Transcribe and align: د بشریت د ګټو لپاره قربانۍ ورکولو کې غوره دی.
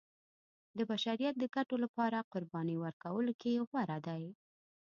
د 0.77 0.79
بشریت 0.89 1.35
د 1.39 1.45
ګټو 1.55 1.75
لپاره 1.83 2.27
قربانۍ 2.33 2.77
ورکولو 2.79 3.31
کې 3.41 3.63
غوره 3.69 3.97
دی. 4.07 4.23